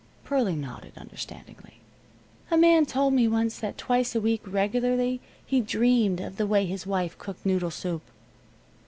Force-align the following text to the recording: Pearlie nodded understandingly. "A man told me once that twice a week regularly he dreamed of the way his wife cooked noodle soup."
Pearlie 0.23 0.55
nodded 0.55 0.93
understandingly. 0.97 1.79
"A 2.49 2.57
man 2.57 2.87
told 2.87 3.13
me 3.13 3.27
once 3.27 3.59
that 3.59 3.77
twice 3.77 4.15
a 4.15 4.19
week 4.19 4.41
regularly 4.47 5.21
he 5.45 5.61
dreamed 5.61 6.19
of 6.19 6.37
the 6.37 6.47
way 6.47 6.65
his 6.65 6.87
wife 6.87 7.15
cooked 7.19 7.45
noodle 7.45 7.69
soup." 7.69 8.01